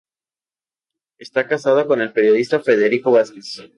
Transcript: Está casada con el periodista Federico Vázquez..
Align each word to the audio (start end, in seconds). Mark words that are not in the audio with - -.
Está 1.19 1.47
casada 1.47 1.85
con 1.85 2.01
el 2.01 2.11
periodista 2.11 2.59
Federico 2.59 3.11
Vázquez.. 3.11 3.61